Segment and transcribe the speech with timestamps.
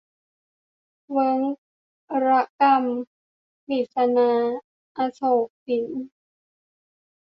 [1.11, 1.39] เวิ้ง
[2.25, 3.29] ระกำ-
[3.67, 4.31] กฤษณา
[4.97, 5.89] อโศกสิน